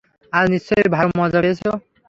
আজ 0.33 0.45
নিশ্চয়ই 0.53 0.89
ভালো 0.95 1.09
মজা 1.19 1.39
পেয়েছে? 1.43 1.67